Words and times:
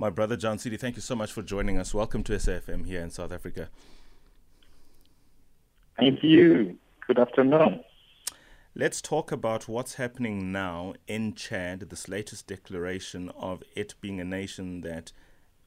My 0.00 0.10
brother 0.10 0.36
Djaounsede, 0.36 0.78
thank 0.78 0.94
you 0.94 1.02
so 1.02 1.16
much 1.16 1.32
for 1.32 1.42
joining 1.42 1.76
us. 1.76 1.92
Welcome 1.92 2.22
to 2.22 2.34
SAFM 2.34 2.86
here 2.86 3.00
in 3.00 3.10
South 3.10 3.32
Africa. 3.32 3.68
Thank 5.96 6.22
you. 6.22 6.78
Good 7.08 7.18
afternoon. 7.18 7.80
Let's 8.76 9.02
talk 9.02 9.32
about 9.32 9.66
what's 9.66 9.94
happening 9.94 10.52
now 10.52 10.94
in 11.08 11.34
Chad, 11.34 11.80
this 11.90 12.08
latest 12.08 12.46
declaration 12.46 13.30
of 13.30 13.64
it 13.74 13.96
being 14.00 14.20
a 14.20 14.24
nation 14.24 14.82
that 14.82 15.10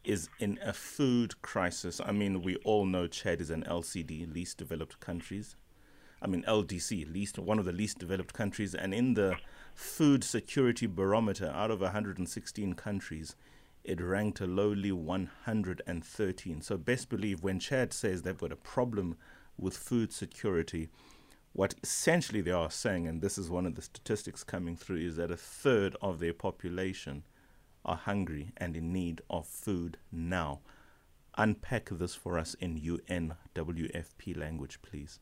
is 0.06 0.30
in 0.40 0.58
a 0.64 0.72
food 0.72 1.42
crisis. 1.42 2.00
I 2.00 2.14
mean, 2.14 2.42
we 2.42 2.56
all 2.64 2.86
know 2.86 3.08
Chad 3.08 3.42
is 3.42 3.50
an 3.50 3.66
LCD, 3.66 4.34
least 4.34 4.58
developed 4.58 5.02
countries. 5.02 5.58
I 6.22 6.28
mean, 6.28 6.44
LDC, 6.48 7.12
least 7.14 7.38
one 7.38 7.60
of 7.60 7.66
the 7.66 7.74
least 7.74 8.00
developed 8.00 8.32
countries, 8.32 8.74
and 8.74 8.94
in 8.94 9.16
the 9.16 9.36
food 9.76 10.24
security 10.24 10.88
barometer, 10.88 11.52
out 11.54 11.70
of 11.70 11.82
116 11.82 12.76
countries, 12.76 13.36
it 13.84 14.02
ranked 14.02 14.42
a 14.42 14.48
lowly 14.48 14.92
113. 14.92 16.62
So 16.62 16.78
best 16.78 17.10
believe 17.10 17.44
when 17.44 17.60
Chad 17.60 17.94
says 17.94 18.22
they've 18.22 18.38
got 18.38 18.52
a 18.52 18.58
problem 18.58 19.18
with 19.58 19.78
food 19.78 20.12
security 20.12 20.90
what 21.54 21.76
essentially 21.84 22.42
they 22.42 22.52
are 22.52 22.72
saying, 22.72 23.08
and 23.08 23.22
this 23.22 23.38
is 23.38 23.50
one 23.50 23.66
of 23.66 23.76
the 23.76 23.82
statistics 23.82 24.44
coming 24.44 24.78
through, 24.78 24.98
is 24.98 25.18
that 25.18 25.32
a 25.32 25.38
third 25.38 25.96
of 26.02 26.20
their 26.20 26.34
population 26.34 27.24
are 27.84 27.98
hungry 27.98 28.54
and 28.58 28.78
in 28.78 28.94
need 28.94 29.22
of 29.30 29.48
food 29.48 29.98
now. 30.12 30.62
Unpack 31.38 31.90
this 31.92 32.16
for 32.16 32.38
us 32.38 32.54
in 32.56 32.80
UNWFP 32.80 34.38
language, 34.38 34.82
please. 34.82 35.20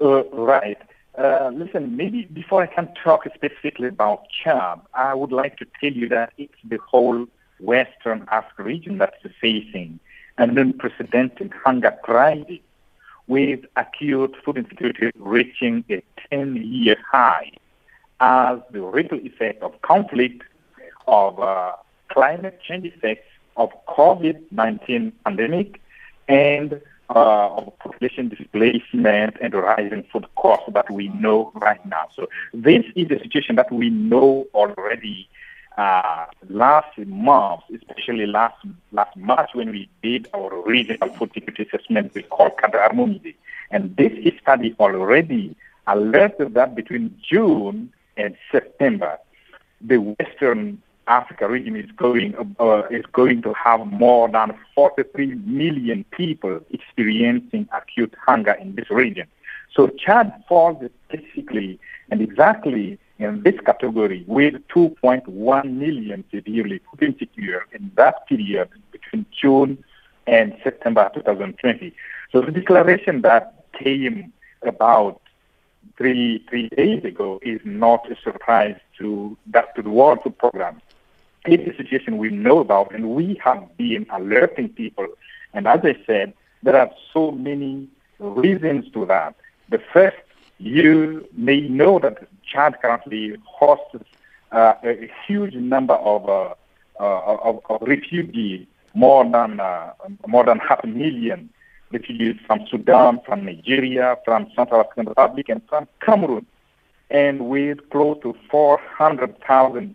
Uh, 0.00 0.24
right. 0.30 0.78
Uh, 1.18 1.50
listen, 1.52 1.96
maybe 1.96 2.26
before 2.26 2.62
I 2.62 2.66
can 2.66 2.94
talk 3.02 3.24
specifically 3.34 3.88
about 3.88 4.28
Chad, 4.30 4.80
I 4.94 5.14
would 5.14 5.32
like 5.32 5.56
to 5.56 5.66
tell 5.80 5.92
you 5.92 6.08
that 6.10 6.32
it's 6.38 6.54
the 6.62 6.78
whole 6.78 7.26
Western 7.58 8.24
Africa 8.30 8.62
region 8.62 8.98
that's 8.98 9.16
facing 9.40 9.98
an 10.36 10.56
unprecedented 10.56 11.52
hunger 11.64 11.92
crisis 12.04 12.60
with 13.26 13.60
acute 13.74 14.36
food 14.44 14.58
insecurity 14.58 15.10
reaching 15.18 15.84
a 15.90 16.00
10-year 16.30 16.96
high 17.10 17.50
as 18.20 18.60
the 18.70 18.80
ripple 18.80 19.18
effect 19.18 19.60
of 19.60 19.82
conflict, 19.82 20.44
of 21.08 21.40
uh, 21.40 21.72
climate 22.10 22.60
change 22.62 22.86
effects, 22.86 23.26
of 23.56 23.70
COVID-19 23.88 25.12
pandemic, 25.24 25.80
and 26.28 26.80
uh, 27.10 27.48
of 27.56 27.78
population 27.78 28.28
displacement 28.28 29.36
and 29.40 29.54
rising 29.54 30.04
food 30.12 30.26
costs 30.36 30.68
that 30.72 30.90
we 30.90 31.08
know 31.08 31.50
right 31.54 31.84
now. 31.86 32.08
So 32.14 32.28
this 32.52 32.84
is 32.94 33.10
a 33.10 33.18
situation 33.18 33.56
that 33.56 33.72
we 33.72 33.90
know 33.90 34.46
already 34.54 35.28
uh, 35.78 36.26
last 36.48 36.98
month, 36.98 37.62
especially 37.74 38.26
last 38.26 38.56
last 38.92 39.16
March 39.16 39.50
when 39.54 39.70
we 39.70 39.88
did 40.02 40.28
our 40.34 40.60
regional 40.62 41.08
food 41.14 41.30
security 41.32 41.62
assessment 41.62 42.12
we 42.14 42.22
call 42.24 42.50
Cadre 42.50 42.80
Harmonisé. 42.80 43.34
And 43.70 43.96
this 43.96 44.12
study 44.42 44.74
already 44.80 45.54
alerted 45.86 46.54
that 46.54 46.74
between 46.74 47.16
June 47.22 47.92
and 48.16 48.36
September, 48.50 49.18
the 49.80 49.98
Western 49.98 50.82
Africa 51.08 51.48
region 51.48 51.74
is 51.76 51.90
going 51.92 52.34
uh, 52.60 52.82
is 52.90 53.04
going 53.12 53.42
to 53.42 53.52
have 53.54 53.86
more 53.86 54.28
than 54.28 54.54
43 54.74 55.34
million 55.46 56.04
people 56.10 56.60
experiencing 56.70 57.68
acute 57.72 58.14
hunger 58.26 58.52
in 58.52 58.74
this 58.74 58.90
region. 58.90 59.26
So 59.74 59.88
Chad 59.88 60.32
falls 60.48 60.82
specifically 61.08 61.78
and 62.10 62.20
exactly 62.20 62.98
in 63.18 63.42
this 63.42 63.58
category 63.64 64.24
with 64.26 64.54
2.1 64.68 65.72
million 65.72 66.24
severely 66.30 66.80
food 66.90 67.02
insecure 67.02 67.66
in 67.72 67.90
that 67.96 68.26
period 68.26 68.68
between 68.92 69.26
June 69.30 69.82
and 70.26 70.56
September 70.62 71.10
2020. 71.14 71.92
So 72.32 72.40
the 72.42 72.52
declaration 72.52 73.22
that 73.22 73.64
came 73.72 74.32
about 74.62 75.20
three 75.96 76.44
three 76.48 76.68
days 76.70 77.04
ago 77.04 77.40
is 77.42 77.60
not 77.64 78.10
a 78.10 78.16
surprise 78.22 78.76
to 78.98 79.36
that 79.46 79.74
to 79.74 79.82
the 79.82 79.90
World 79.90 80.20
Food 80.22 80.38
Program. 80.38 80.80
It's 81.46 81.74
a 81.74 81.76
situation 81.82 82.18
we 82.18 82.30
know 82.30 82.58
about, 82.58 82.94
and 82.94 83.10
we 83.10 83.40
have 83.44 83.76
been 83.76 84.06
alerting 84.10 84.70
people. 84.70 85.06
And 85.54 85.66
as 85.66 85.80
I 85.82 85.96
said, 86.06 86.34
there 86.62 86.76
are 86.76 86.90
so 87.12 87.30
many 87.30 87.88
reasons 88.18 88.90
to 88.92 89.06
that. 89.06 89.34
The 89.68 89.80
first, 89.92 90.16
you 90.58 91.26
may 91.32 91.60
know 91.60 91.98
that 92.00 92.28
Chad 92.42 92.80
currently 92.82 93.36
hosts 93.44 94.04
uh, 94.52 94.74
a 94.82 95.10
huge 95.26 95.54
number 95.54 95.94
of, 95.94 96.28
uh, 96.28 96.54
uh, 97.00 97.36
of, 97.42 97.60
of, 97.68 97.82
refugees, 97.82 98.66
more 98.94 99.22
than 99.24 99.60
uh, 99.60 99.92
more 100.26 100.44
than 100.44 100.58
half 100.58 100.82
a 100.82 100.86
million 100.86 101.50
refugees 101.92 102.36
from 102.46 102.66
Sudan, 102.70 103.20
from 103.24 103.44
Nigeria, 103.44 104.16
from 104.24 104.50
Central 104.56 104.80
African 104.80 105.06
Republic, 105.06 105.48
and 105.48 105.62
from 105.68 105.86
Cameroon, 106.00 106.46
and 107.10 107.48
with 107.48 107.78
close 107.90 108.18
to 108.22 108.34
400,000 108.50 109.94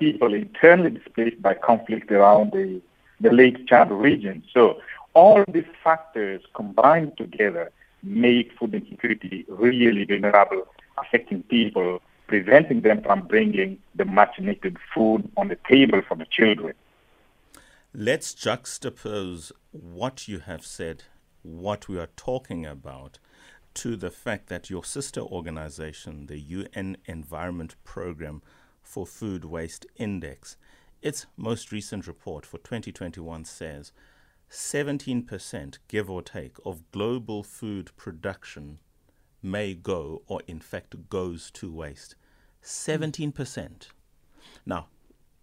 people 0.00 0.34
internally 0.34 0.90
displaced 0.90 1.40
by 1.40 1.54
conflict 1.54 2.10
around 2.10 2.52
the, 2.52 2.80
the 3.20 3.30
Lake 3.30 3.68
Chad 3.68 3.92
region. 3.92 4.42
So 4.52 4.80
all 5.14 5.44
these 5.46 5.70
factors 5.84 6.42
combined 6.54 7.16
together 7.16 7.70
make 8.02 8.50
food 8.58 8.74
insecurity 8.74 9.44
really 9.48 10.04
vulnerable 10.04 10.66
affecting 10.98 11.42
people, 11.44 12.00
preventing 12.26 12.80
them 12.80 13.02
from 13.02 13.26
bringing 13.26 13.78
the 13.94 14.04
much 14.04 14.38
needed 14.38 14.76
food 14.94 15.30
on 15.36 15.48
the 15.48 15.58
table 15.68 16.02
for 16.06 16.16
the 16.16 16.26
children. 16.30 16.74
Let's 17.92 18.34
juxtapose 18.34 19.52
what 19.72 20.28
you 20.28 20.38
have 20.40 20.64
said, 20.64 21.04
what 21.42 21.88
we 21.88 21.98
are 21.98 22.10
talking 22.16 22.64
about, 22.64 23.18
to 23.74 23.96
the 23.96 24.10
fact 24.10 24.48
that 24.48 24.70
your 24.70 24.84
sister 24.84 25.20
organization, 25.20 26.26
the 26.26 26.38
UN 26.38 26.96
Environment 27.06 27.74
Program 27.84 28.42
for 28.90 29.06
Food 29.06 29.44
Waste 29.44 29.86
Index, 29.96 30.56
its 31.00 31.26
most 31.36 31.70
recent 31.70 32.08
report 32.08 32.44
for 32.44 32.58
2021 32.58 33.44
says 33.44 33.92
17%, 34.50 35.78
give 35.86 36.10
or 36.10 36.22
take, 36.22 36.56
of 36.64 36.90
global 36.90 37.44
food 37.44 37.92
production 37.96 38.80
may 39.42 39.74
go, 39.74 40.22
or 40.26 40.42
in 40.48 40.58
fact 40.58 41.08
goes 41.08 41.52
to 41.52 41.72
waste. 41.72 42.16
17%. 42.64 43.86
Now, 44.66 44.88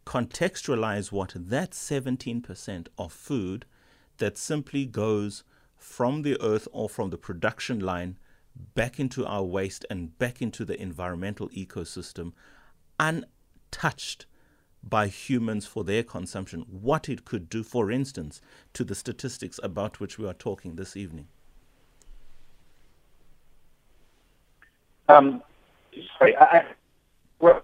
contextualize 0.06 1.14
what 1.14 1.34
that 1.34 1.72
17% 1.72 2.88
of 2.98 3.14
food 3.14 3.66
that 4.18 4.38
simply 4.38 4.86
goes 4.86 5.46
from 5.78 6.24
the 6.24 6.38
earth 6.42 6.68
or 6.74 6.90
from 6.90 7.12
the 7.12 7.18
production 7.18 7.80
line 7.80 8.18
back 8.76 9.00
into 9.00 9.26
our 9.26 9.44
waste 9.44 9.86
and 9.90 10.18
back 10.20 10.42
into 10.42 10.66
the 10.66 10.80
environmental 10.82 11.48
ecosystem, 11.50 12.34
untouched 13.68 14.26
by 14.84 15.08
humans 15.08 15.66
for 15.66 15.84
their 15.84 16.04
consumption, 16.04 16.62
what 16.70 17.10
it 17.10 17.26
could 17.26 17.50
do, 17.50 17.64
for 17.64 17.92
instance, 17.92 18.42
to 18.74 18.84
the 18.84 18.96
statistics 18.96 19.60
about 19.64 20.00
which 20.00 20.18
we 20.18 20.28
are 20.28 20.34
talking 20.34 20.76
this 20.76 20.96
evening. 20.96 21.28
Um, 25.10 25.42
sorry, 26.18 26.38
I, 26.38 26.66
well, 27.40 27.62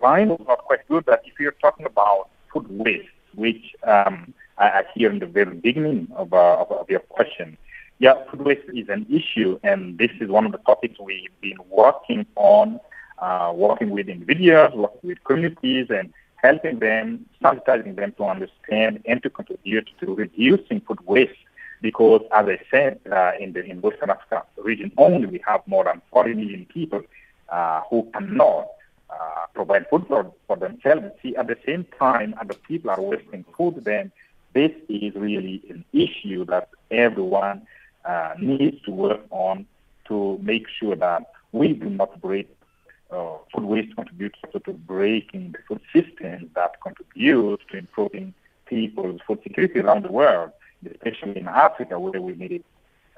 line 0.00 0.28
was 0.28 0.40
not 0.46 0.58
quite 0.58 0.86
good, 0.88 1.04
but 1.04 1.22
if 1.26 1.38
you're 1.38 1.52
talking 1.52 1.86
about 1.86 2.28
food 2.52 2.66
waste, 2.70 3.08
which 3.34 3.74
um, 3.84 4.32
I, 4.58 4.64
I 4.68 4.84
hear 4.94 5.10
in 5.10 5.18
the 5.18 5.26
very 5.26 5.54
beginning 5.54 6.08
of, 6.14 6.32
uh, 6.32 6.56
of, 6.60 6.70
of, 6.70 6.90
your 6.90 7.00
question, 7.00 7.56
yeah, 7.98 8.14
food 8.30 8.42
waste 8.42 8.68
is 8.74 8.88
an 8.88 9.06
issue, 9.10 9.58
and 9.62 9.98
this 9.98 10.10
is 10.20 10.28
one 10.28 10.46
of 10.46 10.52
the 10.52 10.58
topics 10.58 10.98
we've 11.00 11.40
been 11.40 11.58
working 11.68 12.26
on, 12.36 12.80
uh, 13.22 13.52
working 13.54 13.90
with 13.90 14.08
individuals, 14.08 14.72
working 14.74 15.08
with 15.10 15.24
communities, 15.24 15.86
and 15.90 16.12
helping 16.36 16.80
them, 16.80 17.24
sensitizing 17.42 17.94
them 17.96 18.12
to 18.18 18.24
understand 18.24 19.00
and 19.06 19.22
to 19.22 19.30
contribute 19.30 19.88
to 20.00 20.14
reducing 20.14 20.80
food 20.80 20.98
waste 21.06 21.38
because, 21.80 22.22
as 22.32 22.46
I 22.48 22.58
said, 22.70 23.00
uh, 23.10 23.32
in 23.38 23.52
the 23.52 23.64
in 23.64 23.80
Western 23.80 24.10
Africa 24.10 24.44
region 24.56 24.92
only, 24.96 25.26
we 25.26 25.40
have 25.46 25.60
more 25.66 25.84
than 25.84 26.02
40 26.10 26.34
million 26.34 26.66
people 26.66 27.02
uh, 27.48 27.80
who 27.90 28.08
cannot 28.12 28.68
uh, 29.10 29.46
provide 29.54 29.88
food 29.88 30.04
for, 30.08 30.32
for 30.46 30.56
themselves. 30.56 31.04
See, 31.22 31.36
at 31.36 31.46
the 31.46 31.58
same 31.66 31.86
time, 31.98 32.34
other 32.40 32.54
people 32.54 32.90
are 32.90 33.00
wasting 33.00 33.44
food, 33.56 33.84
then 33.84 34.10
this 34.54 34.72
is 34.88 35.14
really 35.14 35.62
an 35.68 35.84
issue 35.92 36.44
that 36.46 36.68
everyone 36.90 37.66
uh, 38.04 38.34
needs 38.38 38.80
to 38.82 38.90
work 38.90 39.20
on 39.30 39.66
to 40.08 40.38
make 40.42 40.66
sure 40.68 40.96
that 40.96 41.30
we 41.52 41.72
do 41.72 41.88
not 41.88 42.20
break 42.20 42.48
uh, 43.12 43.36
food 43.54 43.64
waste 43.64 43.94
contributes 43.94 44.38
also 44.44 44.58
to 44.60 44.72
breaking 44.72 45.52
the 45.52 45.58
food 45.68 45.80
systems 45.92 46.48
that 46.54 46.80
contribute 46.82 47.60
to 47.70 47.76
improving 47.76 48.34
people's 48.66 49.20
food 49.26 49.40
security 49.42 49.80
around 49.80 50.04
the 50.04 50.12
world 50.12 50.50
especially 50.90 51.38
in 51.38 51.48
Africa 51.48 51.98
where 51.98 52.20
we 52.20 52.34
need 52.34 52.52
it 52.52 52.64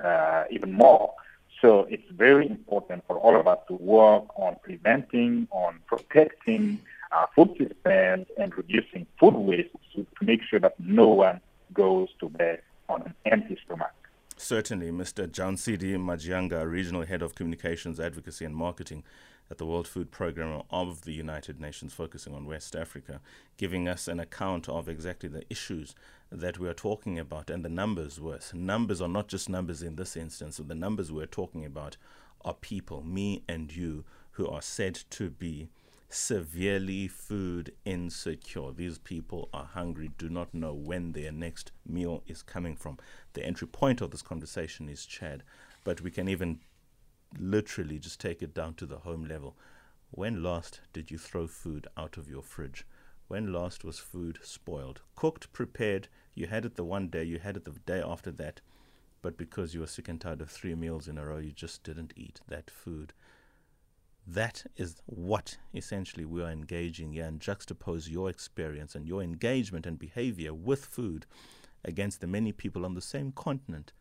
uh, 0.05 0.44
even 0.50 0.73
more. 0.73 1.14
So 1.61 1.87
it's 1.88 2.08
very 2.11 2.46
important 2.49 3.05
for 3.06 3.17
all 3.19 3.38
of 3.38 3.46
us 3.46 3.58
to 3.69 3.75
work 3.75 4.25
on 4.37 4.56
preventing, 4.62 5.49
on 5.50 5.81
protecting 5.87 6.81
our 7.12 7.29
food 7.35 7.50
systems 7.56 8.26
and 8.38 8.56
reducing 8.56 9.06
food 9.19 9.35
waste 9.35 9.70
to 9.94 10.06
make 10.20 10.43
sure 10.43 10.61
that 10.61 10.79
no 10.79 11.08
one 11.08 11.40
goes 11.73 12.08
to 12.20 12.29
bed 12.29 12.61
on 12.88 13.02
an 13.02 13.14
empty 13.25 13.56
stomach. 13.64 13.93
Certainly, 14.37 14.90
Mr. 14.90 15.29
Djaounsede 15.29 15.97
Madjiangar, 15.97 16.69
Regional 16.69 17.02
Head 17.02 17.23
of 17.23 17.35
Communications, 17.35 18.00
Advocacy 18.00 18.44
and 18.44 18.55
Marketing 18.55 19.05
at 19.50 19.58
the 19.58 19.67
World 19.67 19.87
Food 19.87 20.11
Programme 20.11 20.62
of 20.70 21.02
the 21.02 21.12
United 21.12 21.61
Nations, 21.61 21.93
focusing 21.93 22.35
on 22.35 22.46
West 22.46 22.75
Africa, 22.75 23.20
giving 23.56 23.88
us 23.88 24.08
an 24.08 24.19
account 24.19 24.69
of 24.69 24.88
exactly 24.88 25.29
the 25.29 25.44
issues 25.50 25.94
that 26.31 26.58
we 26.58 26.69
are 26.69 26.75
talking 26.75 27.19
about 27.19 27.50
and 27.50 27.64
the 27.64 27.69
numbers 27.69 28.20
worth. 28.20 28.55
Numbers 28.55 29.00
are 29.00 29.08
not 29.08 29.29
just 29.29 29.49
numbers 29.49 29.82
in 29.82 29.96
this 29.96 30.17
instance, 30.17 30.56
the 30.56 30.75
numbers 30.75 31.12
we're 31.12 31.26
talking 31.26 31.64
about 31.64 31.96
are 32.44 32.55
people, 32.55 33.02
me 33.02 33.43
and 33.49 33.75
you, 33.75 34.05
who 34.32 34.49
are 34.49 34.62
said 34.62 34.94
to 35.11 35.31
be 35.31 35.69
severely 36.08 37.08
food 37.08 37.73
insecure. 37.85 38.73
These 38.73 38.99
people 38.99 39.49
are 39.52 39.64
hungry, 39.64 40.11
do 40.17 40.29
not 40.29 40.55
know 40.55 40.73
when 40.73 41.12
their 41.12 41.32
next 41.32 41.73
meal 41.87 42.23
is 42.26 42.43
coming 42.43 42.76
from. 42.76 42.99
The 43.32 43.44
entry 43.44 43.67
point 43.67 44.00
of 44.00 44.11
this 44.11 44.23
conversation 44.23 44.88
is 44.88 45.06
Chad, 45.06 45.43
but 45.82 46.00
we 46.00 46.11
can 46.11 46.29
even 46.29 46.61
literally 47.39 47.99
just 47.99 48.21
take 48.21 48.43
it 48.43 48.55
down 48.55 48.75
to 48.75 48.87
the 48.87 48.99
home 48.99 49.25
level. 49.25 49.57
When 50.11 50.43
last 50.43 50.81
did 50.93 51.11
you 51.11 51.19
throw 51.19 51.47
food 51.47 51.87
out 51.97 52.17
of 52.17 52.29
your 52.29 52.43
fridge? 52.43 52.87
When 53.29 53.53
last 53.53 53.85
was 53.85 53.99
food 53.99 54.39
spoiled? 54.43 55.01
Cooked, 55.17 55.53
prepared, 55.53 56.09
you 56.35 56.47
had 56.47 56.65
it 56.65 56.77
the 56.77 56.85
one 56.85 57.09
day, 57.09 57.25
you 57.25 57.39
had 57.39 57.57
it 57.57 57.65
the 57.65 57.73
day 57.73 58.01
after 58.01 58.31
that, 58.33 58.61
but 59.23 59.39
because 59.39 59.75
you 59.75 59.81
were 59.81 59.87
sick 59.87 60.09
and 60.09 60.21
tired 60.21 60.41
of 60.41 60.51
three 60.51 60.75
meals 60.75 61.09
in 61.09 61.17
a 61.19 61.25
row, 61.25 61.39
you 61.39 61.51
just 61.51 61.83
didn't 61.83 62.13
eat 62.17 62.41
that 62.49 62.71
food. 62.71 63.13
That 64.27 64.65
is 64.77 65.03
what 65.07 65.59
essentially 65.75 66.25
we 66.25 66.43
are 66.43 66.51
engaging 66.51 67.13
here 67.13 67.27
and 67.27 67.41
juxtapose 67.41 68.11
your 68.11 68.31
experience 68.31 68.95
and 68.95 69.07
your 69.07 69.23
engagement 69.23 69.87
and 69.87 69.99
behavior 69.99 70.55
with 70.55 70.85
food 70.85 71.27
against 71.85 72.21
the 72.21 72.27
many 72.27 72.53
people 72.53 72.85
on 72.85 72.95
the 72.95 73.03
same 73.03 73.33
continent 73.33 73.93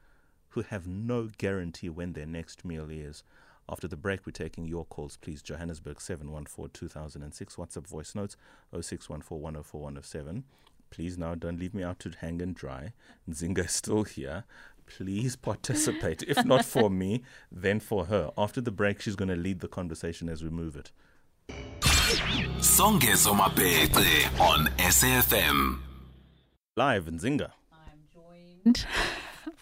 who 0.53 0.61
have 0.61 0.87
no 0.87 1.29
guarantee 1.37 1.89
when 1.89 2.13
their 2.13 2.25
next 2.25 2.65
meal 2.65 2.89
is. 2.89 3.23
After 3.69 3.87
the 3.87 3.95
break, 3.95 4.25
we're 4.25 4.31
taking 4.31 4.65
your 4.65 4.85
calls, 4.85 5.17
please. 5.17 5.41
Johannesburg 5.41 6.01
714 6.01 6.69
2006. 6.73 7.55
WhatsApp 7.55 7.87
voice 7.87 8.13
notes 8.15 8.35
0614 8.71 9.41
104 9.41 9.81
107. 9.81 10.43
Please 10.89 11.17
now 11.17 11.33
don't 11.33 11.59
leave 11.59 11.73
me 11.73 11.83
out 11.83 11.99
to 11.99 12.11
hang 12.19 12.41
and 12.41 12.53
dry. 12.53 12.93
Nzinga 13.27 13.65
is 13.65 13.71
still 13.71 14.03
here 14.03 14.43
please 14.85 15.35
participate. 15.35 16.23
if 16.23 16.43
not 16.45 16.65
for 16.65 16.89
me, 16.89 17.23
then 17.51 17.79
for 17.79 18.05
her. 18.05 18.31
After 18.37 18.61
the 18.61 18.71
break, 18.71 19.01
she's 19.01 19.15
going 19.15 19.29
to 19.29 19.35
lead 19.35 19.59
the 19.59 19.67
conversation 19.67 20.29
as 20.29 20.43
we 20.43 20.49
move 20.49 20.75
it. 20.75 20.91
Songezo 22.59 23.35
Mapete 23.35 24.39
on 24.39 24.67
SAFM. 24.77 25.79
Live 26.75 27.07
in 27.07 27.19
Zinga. 27.19 27.51
I'm 27.71 28.03
joined. 28.11 28.85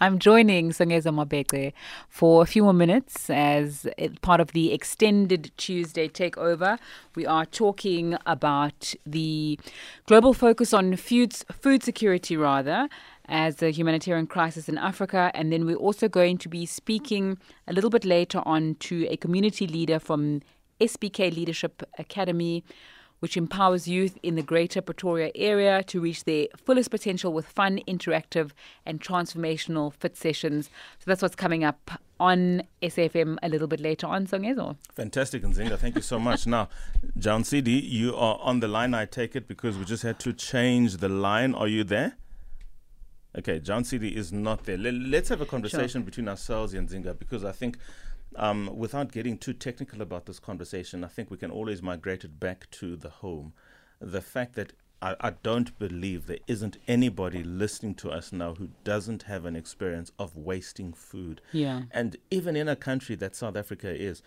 I'm 0.01 0.17
joining 0.17 0.71
Songezo 0.71 1.13
Mabeke 1.13 1.73
for 2.09 2.41
a 2.41 2.47
few 2.47 2.63
more 2.63 2.73
minutes 2.73 3.29
as 3.29 3.85
part 4.23 4.41
of 4.41 4.51
the 4.53 4.73
extended 4.73 5.51
Tuesday 5.57 6.09
takeover. 6.09 6.79
We 7.13 7.27
are 7.27 7.45
talking 7.45 8.17
about 8.25 8.95
the 9.05 9.59
global 10.07 10.33
focus 10.33 10.73
on 10.73 10.95
food, 10.95 11.35
food 11.51 11.83
security, 11.83 12.35
rather, 12.35 12.89
as 13.27 13.61
a 13.61 13.69
humanitarian 13.69 14.25
crisis 14.25 14.67
in 14.67 14.79
Africa. 14.79 15.29
And 15.35 15.53
then 15.53 15.67
we're 15.67 15.75
also 15.75 16.07
going 16.07 16.39
to 16.39 16.49
be 16.49 16.65
speaking 16.65 17.37
a 17.67 17.73
little 17.73 17.91
bit 17.91 18.03
later 18.03 18.41
on 18.43 18.77
to 18.79 19.05
a 19.07 19.17
community 19.17 19.67
leader 19.67 19.99
from 19.99 20.41
SBK 20.79 21.31
Leadership 21.31 21.83
Academy, 21.99 22.63
which 23.21 23.37
empowers 23.37 23.87
youth 23.87 24.17
in 24.23 24.35
the 24.35 24.41
greater 24.41 24.81
Pretoria 24.81 25.31
area 25.35 25.83
to 25.83 26.01
reach 26.01 26.23
their 26.25 26.47
fullest 26.57 26.89
potential 26.89 27.31
with 27.31 27.45
fun, 27.45 27.79
interactive, 27.87 28.51
and 28.85 28.99
transformational 28.99 29.93
fit 29.93 30.17
sessions. 30.17 30.69
So 30.99 31.05
that's 31.05 31.21
what's 31.21 31.35
coming 31.35 31.63
up 31.63 31.91
on 32.19 32.63
SFM 32.81 33.37
a 33.43 33.49
little 33.49 33.67
bit 33.67 33.79
later 33.79 34.07
on, 34.07 34.25
Songezo. 34.25 34.75
Fantastic, 34.95 35.43
Nzinga. 35.43 35.77
Thank 35.77 35.95
you 35.95 36.01
so 36.01 36.19
much. 36.19 36.47
Now, 36.47 36.67
Djaounsede, 37.17 37.89
you 37.89 38.15
are 38.15 38.39
on 38.41 38.59
the 38.59 38.67
line, 38.67 38.95
I 38.95 39.05
take 39.05 39.35
it, 39.35 39.47
because 39.47 39.77
we 39.77 39.85
just 39.85 40.03
had 40.03 40.19
to 40.21 40.33
change 40.33 40.97
the 40.97 41.09
line. 41.09 41.53
Are 41.53 41.67
you 41.67 41.83
there? 41.83 42.17
Okay, 43.37 43.59
Djaounsede 43.59 44.11
is 44.11 44.33
not 44.33 44.65
there. 44.65 44.77
Let, 44.77 45.23
us 45.23 45.29
have 45.29 45.41
a 45.41 45.45
conversation 45.45 46.01
sure. 46.01 46.01
between 46.01 46.27
ourselves 46.27 46.73
and 46.73 46.89
Zinga 46.89 47.17
because 47.17 47.45
I 47.45 47.51
think, 47.51 47.77
um, 48.35 48.69
without 48.75 49.11
getting 49.11 49.37
too 49.37 49.53
technical 49.53 50.01
about 50.01 50.25
this 50.25 50.39
conversation, 50.39 51.03
I 51.03 51.07
think 51.07 51.29
we 51.29 51.37
can 51.37 51.51
always 51.51 51.81
migrate 51.81 52.23
it 52.23 52.39
back 52.39 52.69
to 52.71 52.95
the 52.95 53.09
home. 53.09 53.53
The 53.99 54.21
fact 54.21 54.55
that 54.55 54.73
I, 55.01 55.15
I 55.19 55.29
don't 55.31 55.77
believe 55.77 56.25
there 56.25 56.39
isn't 56.47 56.77
anybody 56.87 57.43
listening 57.43 57.95
to 57.95 58.09
us 58.09 58.31
now 58.31 58.55
who 58.55 58.69
doesn't 58.83 59.23
have 59.23 59.45
an 59.45 59.55
experience 59.55 60.11
of 60.17 60.35
wasting 60.35 60.93
food. 60.93 61.41
Yeah. 61.51 61.83
And 61.91 62.17
even 62.29 62.55
in 62.55 62.67
a 62.67 62.75
country 62.75 63.15
that 63.15 63.35
South 63.35 63.55
Africa 63.55 63.89
is, 63.89 64.21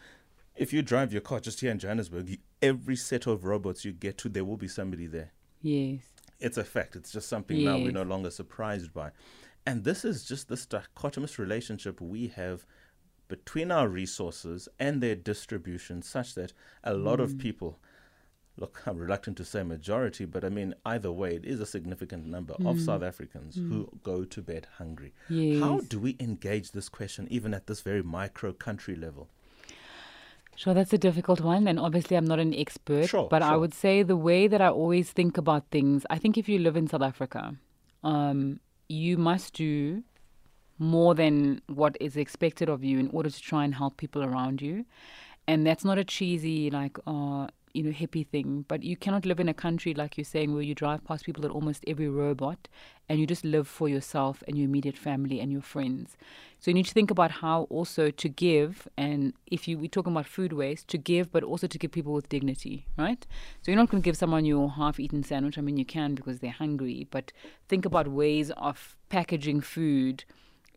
if 0.56 0.72
you 0.72 0.82
drive 0.82 1.12
your 1.12 1.22
car 1.22 1.40
just 1.40 1.60
here 1.60 1.70
in 1.70 1.78
Johannesburg, 1.78 2.38
every 2.62 2.96
set 2.96 3.26
of 3.26 3.44
robots 3.44 3.84
you 3.84 3.92
get 3.92 4.18
to, 4.18 4.28
there 4.28 4.44
will 4.44 4.56
be 4.56 4.68
somebody 4.68 5.06
there. 5.06 5.32
Yes 5.62 6.00
it's 6.44 6.58
a 6.58 6.64
fact. 6.64 6.96
It's 6.96 7.10
just 7.10 7.28
something 7.28 7.56
yes. 7.56 7.64
now 7.64 7.78
we're 7.78 7.90
no 7.90 8.02
longer 8.02 8.30
surprised 8.30 8.92
by. 8.92 9.10
And 9.66 9.84
this 9.84 10.04
is 10.04 10.24
just 10.24 10.48
this 10.48 10.66
dichotomous 10.66 11.38
relationship 11.38 12.00
we 12.00 12.28
have 12.28 12.66
between 13.34 13.72
our 13.72 13.88
resources 13.88 14.68
and 14.78 15.02
their 15.02 15.16
distribution, 15.16 16.02
such 16.02 16.34
that 16.36 16.52
a 16.84 16.94
lot 16.94 17.18
mm. 17.18 17.24
of 17.24 17.36
people, 17.36 17.80
look, 18.56 18.82
I'm 18.86 18.98
reluctant 18.98 19.36
to 19.38 19.44
say 19.44 19.64
majority, 19.64 20.24
but 20.24 20.44
I 20.44 20.50
mean, 20.50 20.74
either 20.86 21.10
way, 21.10 21.34
it 21.34 21.44
is 21.44 21.58
a 21.58 21.66
significant 21.66 22.26
number 22.26 22.54
mm. 22.54 22.70
of 22.70 22.80
South 22.80 23.02
Africans 23.02 23.56
mm. 23.56 23.68
who 23.68 23.90
go 24.04 24.24
to 24.24 24.40
bed 24.40 24.68
hungry. 24.78 25.12
Yes. 25.28 25.60
How 25.60 25.80
do 25.80 25.98
we 25.98 26.16
engage 26.20 26.70
this 26.70 26.88
question, 26.88 27.26
even 27.28 27.54
at 27.54 27.66
this 27.66 27.80
very 27.80 28.04
micro 28.04 28.52
country 28.52 28.94
level? 28.94 29.28
Sure, 30.54 30.74
that's 30.74 30.92
a 30.92 30.98
difficult 30.98 31.40
one. 31.40 31.66
And 31.66 31.80
obviously, 31.80 32.16
I'm 32.16 32.26
not 32.26 32.38
an 32.38 32.54
expert. 32.54 33.08
Sure, 33.08 33.26
but 33.28 33.42
sure. 33.42 33.52
I 33.52 33.56
would 33.56 33.74
say 33.74 34.04
the 34.04 34.16
way 34.16 34.46
that 34.46 34.60
I 34.60 34.68
always 34.68 35.10
think 35.10 35.36
about 35.36 35.70
things, 35.72 36.06
I 36.08 36.18
think 36.18 36.38
if 36.38 36.48
you 36.48 36.60
live 36.60 36.76
in 36.76 36.86
South 36.86 37.02
Africa, 37.02 37.56
um, 38.04 38.60
you 38.88 39.16
must 39.16 39.54
do 39.54 40.04
more 40.78 41.14
than 41.14 41.60
what 41.66 41.96
is 42.00 42.16
expected 42.16 42.68
of 42.68 42.82
you 42.82 42.98
in 42.98 43.08
order 43.10 43.30
to 43.30 43.40
try 43.40 43.64
and 43.64 43.74
help 43.74 43.96
people 43.96 44.24
around 44.24 44.60
you. 44.60 44.84
And 45.46 45.66
that's 45.66 45.84
not 45.84 45.98
a 45.98 46.04
cheesy, 46.04 46.70
like, 46.70 46.98
uh, 47.06 47.48
you 47.74 47.82
know, 47.82 47.90
hippie 47.90 48.26
thing. 48.26 48.64
But 48.66 48.82
you 48.82 48.96
cannot 48.96 49.26
live 49.26 49.40
in 49.40 49.48
a 49.48 49.54
country, 49.54 49.92
like 49.94 50.16
you're 50.16 50.24
saying, 50.24 50.54
where 50.54 50.62
you 50.62 50.74
drive 50.74 51.04
past 51.04 51.26
people 51.26 51.44
at 51.44 51.50
almost 51.50 51.84
every 51.86 52.08
robot 52.08 52.68
and 53.08 53.20
you 53.20 53.26
just 53.26 53.44
live 53.44 53.68
for 53.68 53.88
yourself 53.88 54.42
and 54.48 54.56
your 54.56 54.64
immediate 54.64 54.96
family 54.96 55.40
and 55.40 55.52
your 55.52 55.60
friends. 55.60 56.16
So 56.58 56.70
you 56.70 56.74
need 56.74 56.86
to 56.86 56.94
think 56.94 57.10
about 57.10 57.30
how 57.30 57.64
also 57.64 58.10
to 58.10 58.28
give, 58.28 58.88
and 58.96 59.34
if 59.46 59.68
you 59.68 59.76
we're 59.76 59.88
talking 59.88 60.12
about 60.12 60.26
food 60.26 60.54
waste, 60.54 60.88
to 60.88 60.98
give, 60.98 61.30
but 61.30 61.42
also 61.42 61.66
to 61.66 61.78
give 61.78 61.92
people 61.92 62.14
with 62.14 62.30
dignity, 62.30 62.86
right? 62.96 63.26
So 63.60 63.70
you're 63.70 63.76
not 63.78 63.90
going 63.90 64.02
to 64.02 64.06
give 64.06 64.16
someone 64.16 64.46
your 64.46 64.70
half-eaten 64.70 65.22
sandwich. 65.24 65.58
I 65.58 65.60
mean, 65.60 65.76
you 65.76 65.84
can 65.84 66.14
because 66.14 66.38
they're 66.38 66.52
hungry, 66.52 67.06
but 67.10 67.32
think 67.68 67.84
about 67.84 68.08
ways 68.08 68.50
of 68.52 68.96
packaging 69.10 69.60
food 69.60 70.24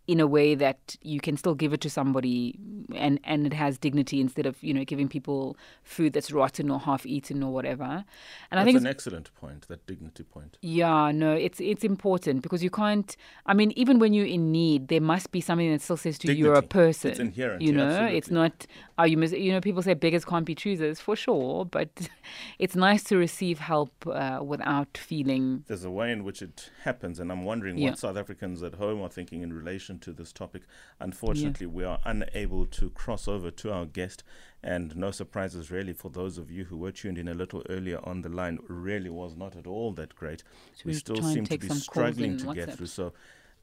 in 0.08 0.22
a 0.22 0.28
way 0.28 0.56
that 0.56 0.96
you 1.02 1.20
can 1.20 1.36
still 1.36 1.54
give 1.54 1.74
it 1.74 1.82
to 1.82 1.90
somebody 1.90 2.58
and 2.96 3.20
and 3.26 3.46
it 3.46 3.54
has 3.54 3.78
dignity 3.78 4.22
instead 4.22 4.46
of 4.46 4.62
you 4.64 4.74
know 4.74 4.86
giving 4.86 5.10
people 5.10 5.58
food 5.84 6.14
that's 6.14 6.32
rotten 6.32 6.72
or 6.72 6.80
half 6.80 7.06
eaten 7.06 7.44
or 7.44 7.52
whatever 7.52 7.84
and 7.84 8.06
that's 8.52 8.62
i 8.62 8.64
think 8.64 8.78
an 8.78 8.88
excellent 8.88 9.34
point 9.36 9.68
that 9.68 9.86
dignity 9.86 10.24
point 10.24 10.58
yeah 10.62 11.12
no 11.12 11.34
it's 11.34 11.60
it's 11.60 11.84
important 11.84 12.42
because 12.42 12.64
you 12.64 12.70
can't 12.70 13.18
i 13.46 13.54
mean 13.54 13.74
even 13.76 14.00
when 14.00 14.14
you're 14.14 14.26
in 14.26 14.50
need 14.52 14.88
there 14.88 15.02
must 15.02 15.32
be 15.32 15.42
something 15.42 15.70
that 15.72 15.82
still 15.82 15.98
says 15.98 16.18
to 16.18 16.28
dignity. 16.28 16.40
you 16.40 16.46
you're 16.46 16.56
a 16.56 16.62
person 16.62 17.12
it's 17.12 17.20
inherent 17.20 17.62
you 17.62 17.74
know 17.74 17.88
absolutely. 17.88 18.18
it's 18.18 18.32
not 18.32 18.66
are 18.98 19.08
you 19.08 19.22
you 19.26 19.52
know 19.52 19.60
people 19.60 19.82
say 19.82 19.94
beggars 19.94 20.24
can't 20.24 20.46
be 20.46 20.56
choosers 20.56 21.02
for 21.02 21.18
sure 21.18 21.66
but 21.66 21.90
it's 22.60 22.76
nice 22.76 23.04
to 23.04 23.18
receive 23.18 23.60
help 23.60 23.92
uh, 24.08 24.40
without 24.42 24.98
feeling 24.98 25.66
there's 25.68 25.84
a 25.84 25.92
way 25.92 26.14
in 26.14 26.24
which 26.24 26.42
it 26.42 26.72
happens 26.84 27.20
and 27.20 27.30
i'm 27.30 27.44
wondering 27.44 27.78
yeah. 27.78 27.90
what 27.90 28.00
south 28.00 28.16
africans 28.16 28.64
at 28.64 28.76
home 28.76 29.02
are 29.02 29.10
thinking 29.10 29.42
in 29.42 29.52
relation 29.52 29.97
to 30.00 30.14
this 30.14 30.32
topic. 30.32 30.64
Unfortunately, 31.00 31.66
yeah. 31.66 31.72
we 31.72 31.84
are 31.84 32.00
unable 32.06 32.66
to 32.66 32.90
cross 32.92 33.28
over 33.28 33.52
to 33.52 33.72
our 33.72 33.86
guest, 33.86 34.24
and 34.64 34.96
no 34.96 35.12
surprises 35.12 35.72
really 35.72 35.94
for 35.94 36.10
those 36.10 36.38
of 36.38 36.52
you 36.52 36.66
who 36.66 36.78
were 36.78 36.92
tuned 36.92 37.18
in 37.18 37.28
a 37.28 37.34
little 37.34 37.64
earlier 37.70 38.00
on 38.04 38.22
the 38.22 38.30
line. 38.30 38.60
Really 38.68 39.10
was 39.10 39.36
not 39.36 39.56
at 39.56 39.68
all 39.68 39.92
that 39.94 40.16
great. 40.16 40.44
So 40.74 40.84
we 40.86 40.94
still 40.94 41.22
seem 41.22 41.46
to 41.46 41.58
be 41.58 41.70
struggling 41.70 42.38
to 42.38 42.54
get 42.54 42.76
through. 42.76 42.88
So. 42.88 43.14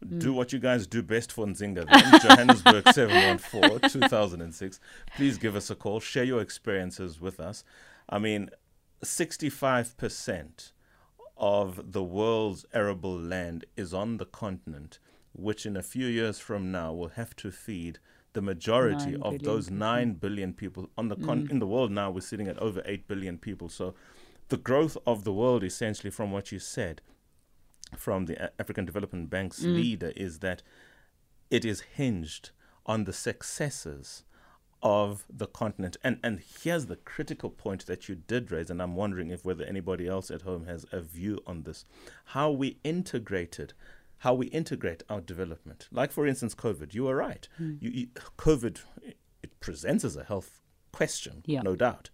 Mm. 0.05 0.19
Do 0.19 0.33
what 0.33 0.53
you 0.53 0.59
guys 0.59 0.89
do 0.89 1.03
best 1.03 1.31
for 1.31 1.47
Nzinga 1.47 1.87
then. 1.91 2.21
Johannesburg 2.21 2.89
714 2.93 3.89
2006. 3.89 4.81
Please 5.17 5.39
give 5.39 5.55
us 5.55 5.71
a 5.71 5.75
call. 5.77 6.01
Share 6.01 6.25
your 6.25 6.41
experiences 6.41 7.21
with 7.21 7.39
us. 7.39 7.65
I 8.09 8.19
mean, 8.19 8.51
65% 9.03 10.73
of 11.37 11.93
the 11.93 12.03
world's 12.03 12.65
arable 12.73 13.19
land 13.19 13.65
is 13.77 13.93
on 13.93 14.19
the 14.19 14.25
continent 14.25 14.99
which 15.35 15.67
in 15.67 15.77
a 15.77 15.83
few 15.83 16.07
years 16.07 16.39
from 16.39 16.71
now 16.71 16.93
will 16.93 17.09
have 17.09 17.37
to 17.37 17.51
feed 17.51 17.99
the 18.33 18.43
majority 18.43 19.17
of 19.23 19.43
those 19.43 19.71
9 19.71 20.15
billion 20.15 20.53
people 20.53 20.91
on 20.99 21.09
the 21.09 21.15
con- 21.15 21.47
mm. 21.47 21.51
in 21.51 21.61
the 21.61 21.67
world 21.67 21.93
now 21.93 22.11
we're 22.11 22.21
sitting 22.21 22.49
at 22.49 22.59
over 22.59 22.83
8 22.85 23.07
billion 23.07 23.39
people 23.39 23.69
so 23.69 23.95
the 24.49 24.57
growth 24.57 24.97
of 25.07 25.25
the 25.25 25.33
world, 25.33 25.65
essentially, 25.65 26.11
from 26.11 26.31
what 26.31 26.53
you 26.53 26.59
said, 26.59 27.01
from 27.97 28.27
the 28.27 28.53
African 28.61 28.85
Development 28.85 29.31
Bank's 29.31 29.63
leader, 29.63 30.13
is 30.17 30.41
that 30.41 30.63
it 31.51 31.65
is 31.65 31.81
hinged 31.81 32.51
on 32.87 33.05
the 33.05 33.13
successes 33.13 34.25
of 34.83 35.25
the 35.31 35.47
continent. 35.47 35.97
And 36.05 36.19
and 36.23 36.41
here's 36.63 36.87
the 36.87 36.97
critical 36.97 37.49
point 37.49 37.87
that 37.87 38.09
you 38.09 38.15
did 38.15 38.53
raise, 38.53 38.69
and 38.69 38.83
I'm 38.83 38.97
wondering 38.97 39.31
if 39.31 39.45
whether 39.45 39.65
anybody 39.65 40.07
else 40.07 40.31
at 40.31 40.43
home 40.43 40.67
has 40.67 40.85
a 40.93 41.01
view 41.01 41.41
on 41.47 41.63
this. 41.63 41.87
How 42.27 42.51
we 42.51 42.79
integrated 42.85 43.73
how 44.25 44.33
we 44.33 44.47
integrate 44.47 45.03
our 45.11 45.21
development. 45.21 45.87
Like 45.93 46.11
for 46.11 46.27
instance 46.27 46.55
COVID, 46.55 46.95
you 46.95 47.05
were 47.05 47.15
right. 47.17 47.47
Hmm. 47.59 47.75
You, 47.79 47.91
you, 47.91 48.07
COVID 48.39 48.81
it 49.43 49.61
presents 49.61 50.03
as 50.03 50.17
a 50.17 50.25
health 50.25 50.61
question, 50.93 51.43
Yeah. 51.47 51.61
no 51.63 51.77
doubt. 51.77 52.09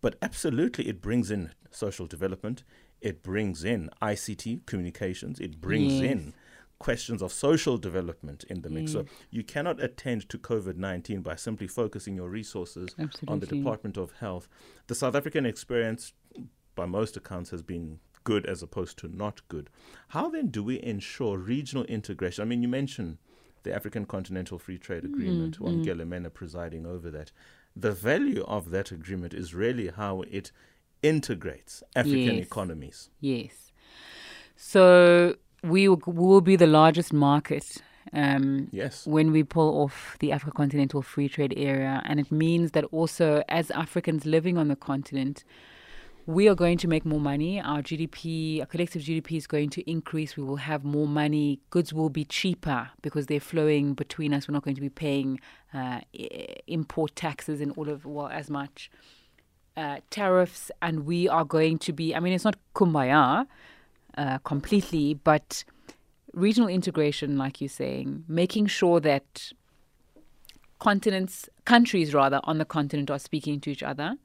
But 0.00 0.16
absolutely 0.20 0.88
it 0.88 1.00
brings 1.00 1.30
in 1.30 1.52
social 1.70 2.06
development, 2.06 2.64
it 3.00 3.22
brings 3.22 3.62
in 3.62 3.88
ICT 4.02 4.66
communications, 4.66 5.38
it 5.38 5.60
brings 5.60 5.92
Yes. 5.94 6.10
in 6.12 6.34
questions 6.80 7.22
of 7.22 7.32
social 7.32 7.78
development 7.78 8.42
in 8.50 8.62
the 8.62 8.68
mix. 8.68 8.90
So 8.92 9.04
you 9.30 9.44
cannot 9.44 9.80
attend 9.80 10.28
to 10.30 10.38
COVID 10.38 10.76
19 10.76 11.22
by 11.22 11.36
simply 11.36 11.68
focusing 11.68 12.16
your 12.16 12.28
resources 12.28 12.88
on 13.28 13.38
the 13.38 13.46
Department 13.46 13.96
of 13.96 14.10
Health. 14.18 14.48
The 14.88 14.96
South 14.96 15.14
African 15.14 15.46
experience, 15.46 16.12
by 16.74 16.86
most 16.86 17.16
accounts, 17.16 17.50
has 17.50 17.62
been 17.62 18.00
good 18.24 18.46
as 18.46 18.62
opposed 18.62 18.98
to 18.98 19.08
not 19.08 19.46
good. 19.48 19.70
How 20.08 20.28
then 20.28 20.48
do 20.48 20.62
we 20.62 20.82
ensure 20.82 21.38
regional 21.38 21.84
integration? 21.84 22.42
I 22.42 22.46
mean, 22.46 22.62
you 22.62 22.68
mentioned 22.68 23.18
the 23.62 23.74
African 23.74 24.04
Continental 24.06 24.58
Free 24.58 24.78
Trade 24.78 25.04
Agreement, 25.04 25.58
Mm, 25.58 25.84
Wamkele 25.84 26.06
Mene 26.06 26.30
presiding 26.30 26.84
over 26.86 27.10
that. 27.10 27.30
The 27.76 27.92
value 27.92 28.42
of 28.44 28.70
that 28.70 28.90
agreement 28.92 29.32
is 29.34 29.54
really 29.54 29.88
how 29.88 30.22
it 30.22 30.50
integrates 31.02 31.82
African 31.94 32.36
Yes. 32.36 32.46
economies. 32.46 33.10
Yes. 33.20 33.72
So 34.56 35.36
we 35.62 35.88
will, 35.88 36.40
be 36.40 36.56
the 36.56 36.66
largest 36.66 37.12
market 37.12 37.82
um, 38.12 38.68
Yes. 38.70 39.06
when 39.06 39.32
we 39.32 39.42
pull 39.42 39.82
off 39.82 40.16
the 40.20 40.30
Africa 40.30 40.52
Continental 40.52 41.02
Free 41.02 41.28
Trade 41.28 41.54
Area. 41.56 42.02
And 42.04 42.20
it 42.20 42.30
means 42.30 42.72
that 42.72 42.84
also, 42.92 43.42
as 43.48 43.70
Africans 43.70 44.24
living 44.26 44.56
on 44.58 44.68
the 44.68 44.76
continent, 44.76 45.42
we 46.26 46.48
are 46.48 46.54
going 46.54 46.78
to 46.78 46.88
make 46.88 47.04
more 47.04 47.20
money. 47.20 47.60
Our 47.60 47.82
GDP, 47.82 48.60
our 48.60 48.66
collective 48.66 49.02
GDP 49.02 49.36
is 49.36 49.46
going 49.46 49.68
to 49.70 49.90
increase. 49.90 50.36
We 50.36 50.42
will 50.42 50.56
have 50.56 50.84
more 50.84 51.06
money. 51.06 51.60
Goods 51.70 51.92
will 51.92 52.08
be 52.08 52.24
cheaper 52.24 52.90
because 53.02 53.26
they're 53.26 53.40
flowing 53.40 53.92
between 53.94 54.32
us. 54.32 54.48
We're 54.48 54.54
not 54.54 54.62
going 54.62 54.76
to 54.76 54.80
be 54.80 54.88
paying 54.88 55.40
uh, 55.74 56.00
import 56.66 57.14
taxes 57.14 57.60
and 57.60 57.72
all 57.76 57.90
of, 57.90 58.06
well, 58.06 58.28
as 58.28 58.48
much 58.48 58.90
uh, 59.76 59.98
tariffs. 60.08 60.70
And 60.80 61.04
we 61.04 61.28
are 61.28 61.44
going 61.44 61.78
to 61.80 61.92
be, 61.92 62.14
I 62.14 62.20
mean, 62.20 62.32
it's 62.32 62.44
not 62.44 62.56
kumbaya 62.74 63.46
uh, 64.16 64.38
completely, 64.38 65.14
but 65.14 65.62
regional 66.32 66.70
integration, 66.70 67.36
like 67.36 67.60
you're 67.60 67.68
saying, 67.68 68.24
making 68.28 68.66
sure 68.66 68.98
that 69.00 69.52
continents, 70.78 71.50
countries 71.66 72.14
rather, 72.14 72.40
on 72.44 72.56
the 72.56 72.64
continent 72.64 73.10
are 73.10 73.18
speaking 73.18 73.60
to 73.60 73.70
each 73.70 73.82
other 73.82 74.16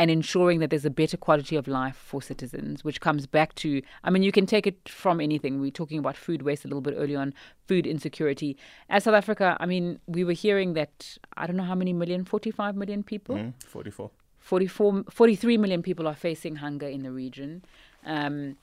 and 0.00 0.10
ensuring 0.10 0.60
that 0.60 0.70
there's 0.70 0.86
a 0.86 0.90
better 0.90 1.18
quality 1.18 1.56
of 1.56 1.68
life 1.68 1.94
for 1.94 2.22
citizens, 2.22 2.82
which 2.82 3.02
comes 3.02 3.26
back 3.26 3.54
to, 3.56 3.82
I 4.02 4.08
mean, 4.08 4.22
you 4.22 4.32
can 4.32 4.46
take 4.46 4.66
it 4.66 4.88
from 4.88 5.20
anything. 5.20 5.60
We 5.60 5.66
were 5.66 5.72
talking 5.72 5.98
about 5.98 6.16
food 6.16 6.40
waste 6.40 6.64
a 6.64 6.68
little 6.68 6.80
bit 6.80 6.94
earlier 6.96 7.18
on, 7.18 7.34
food 7.68 7.86
insecurity. 7.86 8.56
As 8.88 9.04
South 9.04 9.12
Africa, 9.12 9.58
I 9.60 9.66
mean, 9.66 10.00
we 10.06 10.24
were 10.24 10.32
hearing 10.32 10.72
that, 10.72 11.18
I 11.36 11.46
don't 11.46 11.56
know 11.56 11.64
how 11.64 11.74
many 11.74 11.92
million, 11.92 12.24
45 12.24 12.76
million 12.76 13.02
people? 13.02 13.34
Mm, 13.34 13.52
44. 13.62 14.10
44, 14.38 15.04
43 15.10 15.58
million 15.58 15.82
people 15.82 16.08
are 16.08 16.14
facing 16.14 16.56
hunger 16.56 16.88
in 16.88 17.02
the 17.02 17.10
region. 17.10 17.62
Um, 18.06 18.56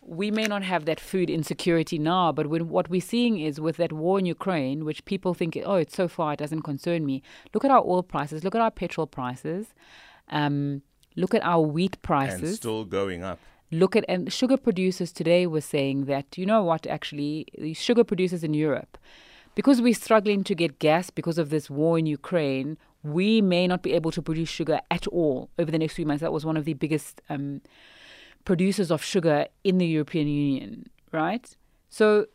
we 0.00 0.30
may 0.30 0.44
not 0.44 0.62
have 0.62 0.86
that 0.86 0.98
food 0.98 1.28
insecurity 1.28 1.98
now, 1.98 2.32
but 2.32 2.46
when, 2.46 2.70
what 2.70 2.88
we're 2.88 3.02
seeing 3.02 3.38
is 3.38 3.60
with 3.60 3.76
that 3.76 3.92
war 3.92 4.18
in 4.18 4.24
Ukraine, 4.24 4.86
which 4.86 5.04
people 5.04 5.34
think, 5.34 5.58
oh, 5.62 5.74
it's 5.74 5.94
so 5.94 6.08
far, 6.08 6.32
it 6.32 6.38
doesn't 6.38 6.62
concern 6.62 7.04
me. 7.04 7.22
Look 7.52 7.66
at 7.66 7.70
our 7.70 7.84
oil 7.84 8.02
prices, 8.02 8.44
look 8.44 8.54
at 8.54 8.62
our 8.62 8.70
petrol 8.70 9.06
prices, 9.06 9.74
um, 10.30 10.82
look 11.16 11.34
at 11.34 11.42
our 11.44 11.60
wheat 11.60 11.94
And 11.96 12.02
prices 12.02 12.56
still 12.56 12.84
going 12.84 13.22
up. 13.22 13.38
look 13.70 13.94
at 13.96 14.04
and 14.08 14.32
sugar 14.32 14.56
producers 14.56 15.12
today 15.12 15.46
were 15.46 15.60
saying 15.60 16.04
that 16.06 16.36
you 16.38 16.46
know 16.46 16.62
what 16.62 16.86
actually 16.86 17.46
the 17.58 17.74
sugar 17.74 18.04
producers 18.04 18.42
in 18.44 18.54
Europe 18.54 18.96
because 19.54 19.80
we're 19.80 19.94
struggling 19.94 20.42
to 20.44 20.54
get 20.54 20.78
gas 20.78 21.10
because 21.10 21.38
of 21.38 21.50
this 21.50 21.68
war 21.70 21.98
in 21.98 22.06
Ukraine 22.06 22.76
we 23.02 23.40
may 23.42 23.66
not 23.66 23.82
be 23.82 23.92
able 23.92 24.10
to 24.12 24.22
produce 24.22 24.48
sugar 24.48 24.80
at 24.90 25.06
all 25.08 25.50
over 25.58 25.70
the 25.70 25.78
next 25.78 25.94
few 25.94 26.06
months 26.06 26.20
that 26.22 26.32
was 26.32 26.44
one 26.44 26.56
of 26.56 26.64
the 26.64 26.74
biggest 26.74 27.20
um, 27.28 27.60
producers 28.44 28.90
of 28.90 29.02
sugar 29.02 29.46
in 29.62 29.78
the 29.78 29.86
European 29.86 30.26
Union 30.28 30.88
right 31.12 31.56
so 31.88 32.26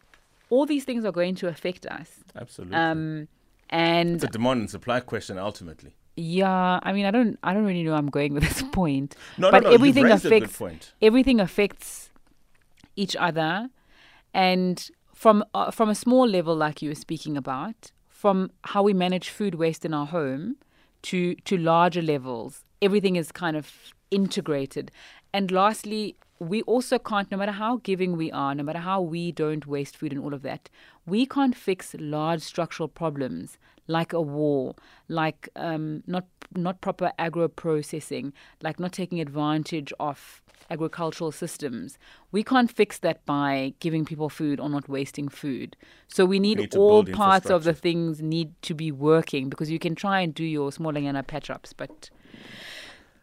all 0.50 0.65
these 0.65 0.84
things 0.84 1.03
are 1.05 1.12
going 1.12 1.36
to 1.36 1.48
affect 1.48 1.86
us 1.88 2.10
Absolutely. 2.36 2.75
um, 2.75 3.27
and 3.69 4.15
it's 4.15 4.24
a 4.24 4.27
demand 4.27 4.62
and 4.62 4.69
supply 4.69 5.00
question 5.00 5.38
ultimately. 5.38 5.93
Yeah, 6.20 6.80
I 6.84 6.92
mean, 6.94 7.06
I 7.06 7.12
don't, 7.12 7.38
I 7.44 7.54
don't 7.54 7.66
really 7.66 7.84
know. 7.84 7.92
where 7.92 8.00
I'm 8.00 8.10
going 8.10 8.34
with 8.34 8.44
this 8.44 8.62
point, 8.72 9.16
No, 9.38 9.52
but 9.52 9.64
no, 9.64 9.70
no. 9.70 9.76
everything 9.76 10.04
you've 10.04 10.12
raised 10.12 10.26
a 10.26 10.30
good 10.30 10.38
affects 10.44 10.58
point. 10.58 10.94
everything 11.02 11.40
affects 11.40 12.10
each 12.96 13.16
other, 13.16 13.70
and 14.34 14.90
from 15.14 15.44
uh, 15.54 15.72
from 15.72 15.90
a 15.90 15.96
small 15.96 16.28
level, 16.28 16.56
like 16.56 16.82
you 16.82 16.90
were 16.90 16.96
speaking 16.96 17.38
about, 17.38 17.92
from 18.08 18.52
how 18.66 18.84
we 18.84 18.94
manage 18.94 19.30
food 19.30 19.56
waste 19.56 19.86
in 19.86 19.94
our 19.94 20.06
home, 20.08 20.56
to 21.04 21.36
to 21.36 21.58
larger 21.58 22.02
levels, 22.02 22.64
everything 22.82 23.16
is 23.16 23.32
kind 23.32 23.56
of 23.58 23.72
integrated. 24.12 24.92
And 25.34 25.52
lastly, 25.52 26.16
we 26.39 26.62
also 26.63 26.98
can't, 26.98 27.29
no 27.31 27.38
matter 27.38 27.51
how 27.51 27.77
giving 27.77 28.15
we 28.15 28.31
are, 28.31 28.55
no 28.55 28.63
matter 28.63 28.79
how 28.79 29.01
we 29.01 29.31
don't 29.31 29.67
waste 29.67 29.98
food 29.98 30.13
and 30.13 30.22
all 30.22 30.34
of 30.34 30.41
that, 30.41 30.69
we 31.05 31.25
can't 31.25 31.55
fix 31.55 31.96
large 32.00 32.41
structural 32.41 32.88
problems 32.88 33.58
like 33.88 34.13
a 34.13 34.22
war, 34.22 34.75
like 35.08 35.50
um, 35.55 36.03
not 36.08 36.25
not 36.55 36.81
proper 36.81 37.12
agro 37.19 37.48
processing, 37.48 38.34
like 38.63 38.79
not 38.79 38.93
taking 38.93 39.19
advantage 39.19 39.91
of 40.00 40.41
agricultural 40.72 41.31
systems. 41.31 41.98
We 42.31 42.43
can't 42.43 42.72
fix 42.72 43.00
that 43.00 43.25
by 43.25 43.74
giving 43.79 44.05
people 44.05 44.29
food 44.29 44.60
or 44.60 44.69
not 44.69 44.88
wasting 44.88 45.27
food. 45.27 45.75
So 46.08 46.25
we 46.25 46.39
need, 46.39 46.60
need 46.60 46.75
all 46.75 47.03
parts 47.05 47.50
of 47.50 47.63
the 47.63 47.74
things 47.74 48.22
need 48.22 48.53
to 48.63 48.74
be 48.74 48.91
working 48.91 49.50
because 49.50 49.69
you 49.69 49.79
can 49.79 49.96
try 49.96 50.22
and 50.22 50.34
do 50.34 50.43
your 50.43 50.72
small 50.72 50.96
and 50.96 51.27
patch 51.27 51.50
ups, 51.50 51.74
but 51.74 52.10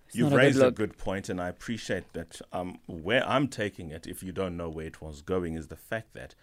it's 0.06 0.16
You've 0.16 0.28
a 0.28 0.30
good 0.30 0.36
raised 0.36 0.62
a 0.62 0.70
good 0.70 0.98
point, 0.98 1.28
and 1.28 1.40
I 1.40 1.48
appreciate 1.48 2.12
that. 2.12 2.40
Um, 2.52 2.78
where 2.86 3.26
I'm 3.28 3.48
taking 3.48 3.90
it, 3.90 4.06
if 4.06 4.22
you 4.22 4.32
don't 4.32 4.56
know 4.56 4.68
where 4.68 4.86
it 4.86 5.00
was 5.00 5.22
going, 5.22 5.54
is 5.54 5.68
the 5.68 5.76
fact 5.76 6.14
that 6.14 6.34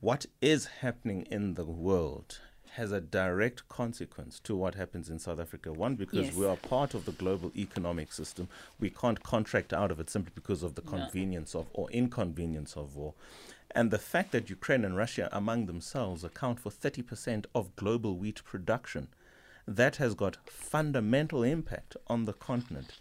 what 0.00 0.26
is 0.40 0.66
happening 0.80 1.22
in 1.30 1.54
the 1.54 1.64
world 1.64 2.40
has 2.72 2.92
a 2.92 3.00
direct 3.00 3.66
consequence 3.68 4.38
to 4.40 4.54
what 4.54 4.74
happens 4.74 5.08
in 5.08 5.18
South 5.18 5.40
Africa. 5.40 5.72
One, 5.72 5.96
because 5.96 6.26
Yes. 6.26 6.34
we 6.34 6.46
are 6.46 6.56
part 6.56 6.94
of 6.94 7.06
the 7.06 7.12
global 7.12 7.50
economic 7.56 8.12
system. 8.12 8.48
We 8.78 8.90
can't 8.90 9.22
contract 9.22 9.72
out 9.72 9.90
of 9.90 9.98
it 9.98 10.10
simply 10.10 10.32
because 10.34 10.62
of 10.62 10.74
the 10.74 10.82
convenience 10.82 11.54
of 11.54 11.68
or 11.72 11.90
inconvenience 11.90 12.76
of 12.76 12.94
war. 12.94 13.14
And 13.70 13.90
the 13.90 13.98
fact 13.98 14.32
that 14.32 14.50
Ukraine 14.50 14.84
and 14.84 14.96
Russia 14.96 15.28
among 15.32 15.66
themselves 15.66 16.24
account 16.24 16.60
for 16.60 16.70
30% 16.70 17.46
of 17.54 17.74
global 17.76 18.16
wheat 18.16 18.42
production, 18.44 19.08
that 19.68 19.96
has 19.96 20.14
got 20.14 20.38
fundamental 20.46 21.42
impact 21.42 21.94
on 22.06 22.24
the 22.24 22.32
continent. 22.32 22.98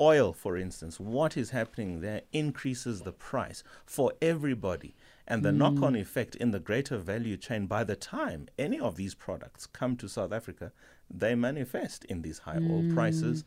Oil, 0.00 0.32
for 0.32 0.56
instance, 0.56 1.00
what 1.00 1.36
is 1.36 1.50
happening 1.50 2.00
there 2.00 2.22
increases 2.32 3.00
the 3.00 3.12
price 3.12 3.64
for 3.84 4.12
everybody. 4.22 4.94
And 5.26 5.42
the 5.42 5.50
mm. 5.50 5.56
knock 5.56 5.82
on 5.82 5.96
effect 5.96 6.36
in 6.36 6.52
the 6.52 6.60
greater 6.60 6.96
value 6.96 7.36
chain, 7.36 7.66
by 7.66 7.82
the 7.82 7.96
time 7.96 8.46
any 8.56 8.78
of 8.78 8.94
these 8.94 9.16
products 9.16 9.66
come 9.66 9.96
to 9.96 10.08
South 10.08 10.32
Africa, 10.32 10.70
they 11.10 11.34
manifest 11.34 12.04
in 12.04 12.22
these 12.22 12.38
high 12.38 12.58
oil 12.58 12.82
mm. 12.82 12.94
prices. 12.94 13.42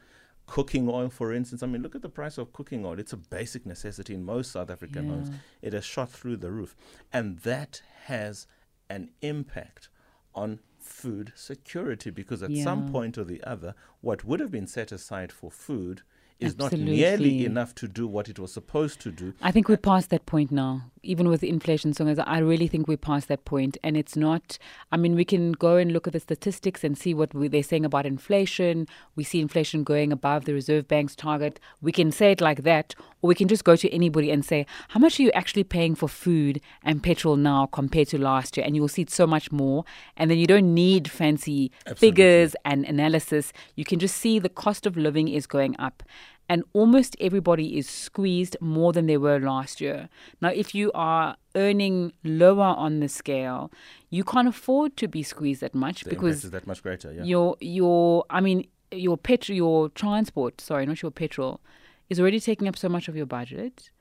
Cooking 0.46 0.90
oil, 0.90 1.10
for 1.10 1.32
instance, 1.32 1.64
I 1.64 1.68
mean, 1.68 1.82
look 1.82 1.96
at 1.96 2.02
the 2.02 2.10
price 2.10 2.38
of 2.38 2.52
cooking 2.52 2.86
oil. 2.86 3.00
It's 3.00 3.14
a 3.14 3.18
basic 3.18 3.66
necessity 3.66 4.16
in 4.16 4.26
most 4.26 4.52
South 4.52 4.70
African 4.70 5.08
homes. 5.08 5.30
It 5.62 5.72
has 5.72 5.86
shot 5.86 6.10
through 6.10 6.38
the 6.38 6.52
roof. 6.52 6.76
And 7.14 7.40
that 7.40 7.84
has 8.06 8.48
an 8.90 9.12
impact 9.22 9.88
on 10.36 10.60
food 10.80 11.32
security 11.36 12.10
because 12.10 12.44
at 12.44 12.56
some 12.56 12.92
point 12.92 13.18
or 13.18 13.24
the 13.24 13.44
other, 13.44 13.76
what 14.02 14.24
would 14.26 14.40
have 14.40 14.52
been 14.52 14.68
set 14.68 14.92
aside 14.92 15.32
for 15.32 15.52
food 15.52 16.02
is 16.40 16.58
not 16.58 16.72
nearly 16.72 17.46
enough 17.46 17.76
to 17.76 17.88
do 17.88 18.08
what 18.08 18.30
it 18.30 18.40
was 18.40 18.54
supposed 18.54 19.02
to 19.02 19.12
do. 19.12 19.34
I 19.42 19.52
think 19.52 19.68
we're 19.68 19.78
past 19.78 20.10
that 20.10 20.26
point 20.26 20.52
now. 20.52 20.84
Even 21.02 21.30
with 21.30 21.44
inflation, 21.44 21.94
so 21.94 22.06
as 22.08 22.20
I 22.20 22.40
really 22.40 22.68
think 22.68 22.88
we're 22.88 22.98
past 22.98 23.28
that 23.30 23.46
point, 23.46 23.78
and 23.84 23.96
it's 23.96 24.16
not. 24.16 24.58
I 24.92 24.98
mean, 24.98 25.16
we 25.16 25.24
can 25.24 25.54
go 25.54 25.78
and 25.78 25.94
look 25.94 26.08
at 26.08 26.14
the 26.14 26.20
statistics 26.20 26.84
and 26.84 26.98
see 26.98 27.14
what 27.14 27.34
we, 27.34 27.48
they're 27.48 27.64
saying 27.64 27.86
about 27.86 28.06
inflation. 28.06 28.88
We 29.16 29.24
see 29.24 29.40
inflation 29.40 29.84
going 29.84 30.12
above 30.12 30.46
the 30.46 30.54
Reserve 30.54 30.88
Bank's 30.88 31.16
target. 31.16 31.60
We 31.82 31.92
can 31.92 32.12
say 32.12 32.32
it 32.32 32.42
like 32.42 32.64
that, 32.64 32.96
or 33.22 33.30
we 33.30 33.36
can 33.36 33.48
just 33.48 33.64
go 33.64 33.76
to 33.76 33.90
anybody 33.92 34.30
and 34.30 34.44
say, 34.44 34.66
"How 34.90 35.00
much 35.00 35.20
are 35.20 35.24
you 35.24 35.32
actually 35.32 35.64
paying 35.64 35.96
for 35.96 36.10
food 36.10 36.60
and 36.84 37.02
petrol 37.02 37.38
now 37.38 37.68
compared 37.68 38.10
to 38.10 38.18
last 38.18 38.58
year?" 38.58 38.66
And 38.66 38.76
you 38.76 38.82
will 38.82 38.90
see 38.90 39.04
it's 39.04 39.16
so 39.16 39.28
much 39.28 39.52
more. 39.52 39.86
And 40.18 40.30
then 40.30 40.38
you 40.38 40.48
don't 40.48 40.74
need 40.74 41.10
fancy 41.10 41.72
Absolutely. 41.86 42.08
figures 42.08 42.56
and 42.66 42.86
analysis. 42.86 43.54
You 43.76 43.86
can 43.86 44.00
just 44.00 44.16
see 44.18 44.38
the 44.40 44.50
cost 44.50 44.86
of 44.86 44.98
living 44.98 45.28
is 45.28 45.48
going 45.48 45.76
up. 45.80 46.04
And 46.50 46.64
almost 46.74 47.16
everybody 47.22 47.78
is 47.78 47.88
squeezed 47.88 48.58
more 48.60 48.92
than 48.92 49.06
they 49.06 49.18
were 49.18 49.40
last 49.40 49.80
year. 49.80 50.10
Now, 50.42 50.50
if 50.50 50.74
you 50.74 50.92
are 50.96 51.38
earning 51.56 52.12
lower 52.24 52.74
on 52.86 53.00
the 53.00 53.08
scale, 53.08 53.72
you 54.10 54.24
can't 54.24 54.48
afford 54.48 54.98
to 54.98 55.08
be 55.08 55.22
squeezed 55.22 55.62
that 55.62 55.76
much 55.76 56.04
The 56.04 56.10
because 56.10 56.44
is 56.44 56.52
that 56.52 56.66
much 56.66 56.82
greater. 56.82 57.14
Yeah. 57.14 57.24
your 57.24 57.56
your 57.62 58.26
I 58.30 58.42
mean 58.42 58.68
your 58.92 59.18
petrol 59.18 59.56
your 59.56 59.90
transport 59.90 60.60
sorry 60.60 60.84
not 60.88 61.00
your 61.04 61.12
petrol 61.12 61.62
is 62.10 62.20
already 62.20 62.40
taking 62.40 62.68
up 62.68 62.76
so 62.76 62.90
much 62.90 63.08
of 63.08 63.16
your 63.16 63.28
budget. 63.28 63.92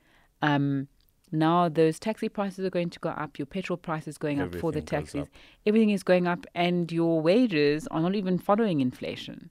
Um, 0.41 0.89
now 1.31 1.69
those 1.69 1.99
taxi 1.99 2.31
prices 2.31 2.65
are 2.65 2.71
going 2.71 2.89
to 2.89 2.99
go 3.01 3.11
up. 3.11 3.39
Your 3.39 3.45
petrol 3.45 3.77
price 3.77 4.09
is 4.09 4.17
going 4.17 4.41
up 4.41 4.55
for 4.55 4.73
the 4.73 4.81
taxis. 4.81 5.29
Everything 5.67 5.91
is 5.91 6.03
going 6.03 6.27
up, 6.27 6.47
and 6.55 6.91
your 6.91 7.21
wages 7.21 7.87
are 7.89 8.01
not 8.01 8.15
even 8.15 8.39
following 8.39 8.81
inflation. 8.81 9.51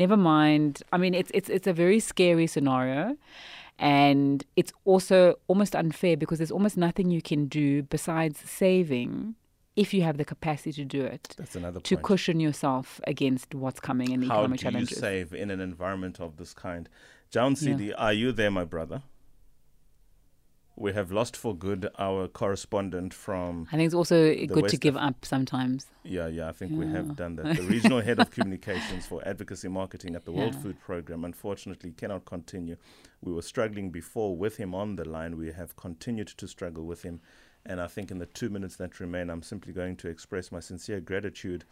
Never 0.00 0.16
mind. 0.16 0.82
I 0.94 0.96
mean, 1.02 1.14
it's 1.20 1.30
it's 1.34 1.50
it's 1.56 1.66
a 1.66 1.74
very 1.84 2.00
scary 2.00 2.46
scenario, 2.46 3.16
and 3.78 4.44
it's 4.56 4.72
also 4.86 5.18
almost 5.46 5.76
unfair 5.76 6.16
because 6.16 6.38
there's 6.38 6.50
almost 6.58 6.76
nothing 6.78 7.10
you 7.10 7.20
can 7.20 7.42
do 7.46 7.82
besides 7.82 8.38
saving 8.62 9.34
if 9.76 9.92
you 9.94 10.02
have 10.02 10.16
the 10.16 10.24
capacity 10.24 10.72
to 10.72 10.84
do 10.84 11.02
it 11.04 11.34
That's 11.36 11.54
another 11.54 11.80
to 11.80 11.94
point. 11.96 12.04
cushion 12.04 12.40
yourself 12.40 13.00
against 13.06 13.54
what's 13.54 13.78
coming 13.78 14.10
in 14.10 14.20
the 14.20 14.28
How 14.28 14.44
economic 14.44 14.60
do 14.60 14.78
you 14.80 14.86
save 14.86 15.32
in 15.32 15.50
an 15.50 15.60
environment 15.60 16.18
of 16.20 16.36
this 16.38 16.52
kind? 16.54 16.88
John 17.30 17.52
Yeah. 17.52 17.64
CD, 17.76 17.92
are 17.92 18.12
you 18.12 18.32
there, 18.32 18.50
my 18.50 18.64
brother? 18.64 19.02
We 20.80 20.94
have 20.94 21.12
lost 21.12 21.36
for 21.36 21.54
good 21.54 21.90
our 21.98 22.26
correspondent 22.26 23.12
from 23.12 23.68
I 23.70 23.76
think 23.76 23.84
it's 23.84 23.94
also 23.94 24.34
good 24.46 24.68
to 24.68 24.78
give 24.78 24.96
Af- 24.96 25.02
up 25.02 25.24
sometimes. 25.26 25.86
Yeah, 26.04 26.26
yeah, 26.26 26.48
I 26.48 26.52
think 26.52 26.72
we 26.72 26.86
have 26.86 27.16
done 27.16 27.36
that. 27.36 27.56
The 27.56 27.62
regional 27.64 28.00
head 28.00 28.18
of 28.18 28.30
communications 28.36 29.04
for 29.04 29.22
advocacy 29.28 29.68
marketing 29.68 30.16
at 30.16 30.24
the 30.24 30.32
World 30.32 30.54
Yeah. 30.54 30.60
Food 30.60 30.80
Program 30.80 31.26
unfortunately 31.26 31.92
cannot 31.92 32.24
continue. 32.24 32.76
We 33.20 33.30
were 33.34 33.42
struggling 33.42 33.90
before 33.90 34.34
with 34.34 34.56
him 34.56 34.74
on 34.74 34.96
the 34.96 35.06
line. 35.06 35.36
We 35.36 35.52
have 35.52 35.76
continued 35.76 36.28
to 36.28 36.48
struggle 36.48 36.86
with 36.86 37.02
him. 37.02 37.20
And 37.66 37.78
I 37.78 37.86
think 37.86 38.10
in 38.10 38.18
the 38.18 38.24
two 38.24 38.48
minutes 38.48 38.76
that 38.76 39.00
remain, 39.00 39.28
I'm 39.28 39.42
simply 39.42 39.74
going 39.74 39.96
to 39.96 40.08
express 40.08 40.50
my 40.50 40.60
sincere 40.60 41.00
gratitude 41.00 41.66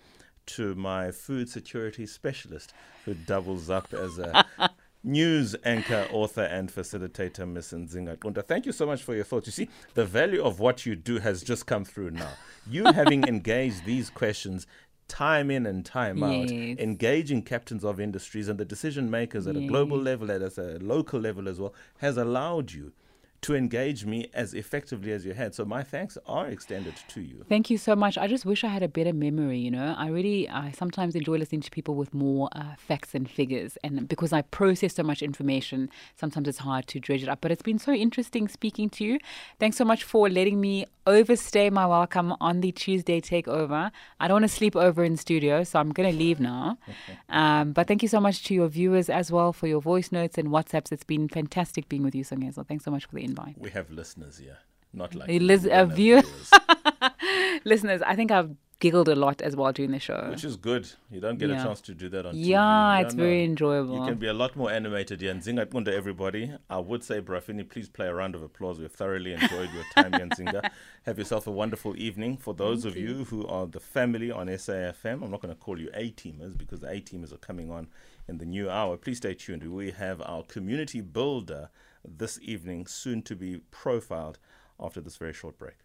to 0.49 0.75
my 0.75 1.13
food 1.13 1.49
security 1.49 2.05
specialist 2.05 2.75
who 3.07 3.15
doubles 3.15 3.71
up 3.71 3.95
as 3.95 4.19
a 4.19 4.45
news 5.05 5.55
anchor, 5.65 6.07
author, 6.13 6.43
and 6.43 6.71
facilitator, 6.73 7.49
Miss 7.51 7.73
Nzinga 7.73 8.17
Qunta. 8.19 8.45
Thank 8.47 8.67
you 8.67 8.73
so 8.73 8.87
much 8.87 9.03
for 9.03 9.15
your 9.15 9.25
thoughts. 9.25 9.47
You 9.47 9.53
see, 9.53 9.69
the 9.95 10.05
value 10.05 10.43
of 10.43 10.61
what 10.61 10.85
you 10.87 10.97
do 10.97 11.19
has 11.19 11.43
just 11.43 11.67
come 11.67 11.85
through 11.85 12.11
now. 12.11 12.33
You 12.69 12.85
having 12.93 13.25
engaged 13.25 13.85
these 13.85 14.11
questions 14.11 14.67
time 15.07 15.51
in 15.51 15.65
and 15.65 15.87
time 15.87 16.23
out, 16.23 16.51
Yes. 16.51 16.79
engaging 16.79 17.43
captains 17.43 17.83
of 17.85 17.99
industries 17.99 18.47
and 18.49 18.61
the 18.61 18.65
decision 18.65 19.11
makers 19.11 19.47
at 19.47 19.57
a 19.57 19.67
global 19.67 19.97
level, 19.97 20.31
at 20.31 20.43
a 20.59 20.79
local 20.83 21.19
level 21.19 21.49
as 21.49 21.59
well, 21.59 21.73
has 21.99 22.19
allowed 22.19 22.73
you 22.73 22.93
to 23.41 23.55
engage 23.55 24.05
me 24.05 24.29
as 24.35 24.53
effectively 24.53 25.13
as 25.13 25.25
you 25.25 25.33
had. 25.33 25.55
So 25.55 25.65
my 25.65 25.83
thanks 25.83 26.19
are 26.27 26.49
extended 26.49 26.95
to 27.09 27.21
you. 27.21 27.45
Thank 27.49 27.71
you 27.71 27.79
so 27.79 27.95
much. 27.95 28.19
I 28.19 28.27
just 28.27 28.45
wish 28.45 28.65
I 28.65 28.69
had 28.69 28.83
a 28.83 28.89
better 28.89 29.13
memory, 29.13 29.59
you 29.59 29.71
know. 29.71 29.95
I 29.97 30.09
really, 30.09 30.49
I 30.49 30.73
sometimes 30.73 31.15
enjoy 31.15 31.37
listening 31.37 31.61
to 31.63 31.71
people 31.71 31.95
with 31.95 32.13
more 32.13 32.49
uh, 32.53 32.75
facts 32.77 33.15
and 33.15 33.31
figures. 33.31 33.79
And 33.85 34.09
because 34.09 34.33
I 34.33 34.43
process 34.43 34.95
so 34.95 35.03
much 35.03 35.23
information, 35.23 35.89
sometimes 36.17 36.49
it's 36.49 36.59
hard 36.59 36.89
to 36.89 37.01
dredge 37.01 37.23
it 37.23 37.29
up. 37.29 37.41
But 37.41 37.53
it's 37.53 37.63
been 37.63 37.79
so 37.79 37.93
interesting 37.93 38.49
speaking 38.49 38.91
to 38.91 39.05
you. 39.05 39.19
Thanks 39.61 39.77
so 39.77 39.85
much 39.85 40.03
for 40.03 40.29
letting 40.29 40.61
me 40.61 40.87
overstay 41.07 41.71
my 41.71 41.87
welcome 41.87 42.35
on 42.41 42.61
the 42.61 42.71
Tuesday 42.71 43.21
takeover. 43.21 43.91
I 44.21 44.29
don't 44.29 44.37
want 44.37 44.45
to 44.45 44.49
sleep 44.49 44.77
over 44.77 45.03
in 45.05 45.17
studio, 45.17 45.65
so 45.65 45.79
I'm 45.79 45.91
going 45.91 46.11
to 46.11 46.17
leave 46.17 46.39
now. 46.41 46.79
Um, 47.31 47.73
but 47.73 47.87
thank 47.87 48.03
you 48.03 48.09
so 48.09 48.21
much 48.21 48.43
to 48.45 48.55
your 48.55 48.69
viewers 48.69 49.11
as 49.11 49.31
well 49.31 49.53
for 49.53 49.67
your 49.67 49.83
voice 49.83 50.11
notes 50.11 50.39
and 50.39 50.49
WhatsApps. 50.49 50.91
It's 50.93 51.05
been 51.05 51.29
fantastic 51.29 51.89
being 51.89 52.03
with 52.03 52.15
you, 52.15 52.25
Songezo. 52.25 52.67
Thanks 52.67 52.85
so 52.85 52.91
much 52.91 53.05
for 53.05 53.17
the 53.17 53.23
invite. 53.29 53.57
We 53.59 53.71
have 53.71 53.91
listeners 53.91 54.39
here, 54.39 54.59
not 54.93 55.15
like 55.15 55.29
A 55.29 55.39
lis- 55.39 55.65
you, 55.65 55.71
a 55.73 55.87
view-. 55.87 56.23
Listeners, 57.65 58.03
I 58.03 58.15
think 58.15 58.31
I've 58.31 58.55
giggled 58.81 59.09
a 59.09 59.17
lot 59.17 59.43
as 59.43 59.57
well 59.57 59.73
during 59.73 59.91
the 59.91 59.99
show. 59.99 60.29
which 60.31 60.45
is 60.45 60.57
good. 60.57 60.89
You 61.11 61.21
don't 61.21 61.37
get 61.39 61.51
a 61.51 61.55
chance 61.55 61.81
to 61.83 61.95
do 61.95 62.09
that 62.11 62.25
on 62.27 62.35
TV. 62.35 62.47
Yeah, 62.47 62.99
You 62.99 63.05
it's 63.05 63.15
don't 63.15 63.25
very 63.25 63.39
know. 63.39 63.51
enjoyable. 63.51 63.97
You 63.99 64.07
can 64.07 64.19
be 64.19 64.29
a 64.29 64.33
lot 64.33 64.55
more 64.55 64.71
animated 64.71 65.21
here. 65.21 65.33
And 65.33 65.43
Nzinga 65.43 65.67
Qunta, 65.67 65.89
everybody. 65.89 66.53
I 66.71 66.79
would 66.79 67.03
say, 67.03 67.21
Brafini, 67.21 67.69
please 67.69 67.89
play 67.89 68.07
a 68.07 68.15
round 68.15 68.37
of 68.37 68.43
applause. 68.45 68.79
We've 68.79 68.91
thoroughly 68.93 69.33
enjoyed 69.33 69.71
your 69.75 69.85
time 69.97 70.13
here 70.13 70.23
in 70.23 70.31
Zinga. 70.31 70.71
Have 71.07 71.19
yourself 71.19 71.49
a 71.49 71.51
wonderful 71.51 71.97
evening. 71.97 72.37
For 72.37 72.55
those 72.55 72.85
of 72.85 72.97
you. 72.97 73.25
who 73.25 73.45
are 73.49 73.67
the 73.67 73.81
family 73.81 74.31
on 74.31 74.47
SAFM, 74.47 75.25
I'm 75.25 75.31
not 75.33 75.43
going 75.43 75.53
to 75.55 75.61
call 75.61 75.81
you 75.81 75.91
A 75.95 76.11
teamers 76.13 76.57
because 76.57 76.79
the 76.81 76.89
A 76.89 77.01
teamers 77.01 77.33
are 77.33 77.39
coming 77.39 77.73
on 77.73 77.89
in 78.29 78.39
the 78.39 78.47
new 78.47 78.71
hour. 78.71 78.97
Please 78.97 79.17
stay 79.17 79.35
tuned. 79.35 79.65
We 79.65 79.91
have 79.91 80.23
our 80.23 80.45
community 80.45 81.01
builder 81.01 81.71
this 82.05 82.39
evening, 82.43 82.87
soon 82.87 83.23
to 83.23 83.37
be 83.37 83.59
profiled 83.71 84.39
after 84.81 85.01
this 85.01 85.17
very 85.17 85.33
short 85.33 85.59
break. 85.59 85.77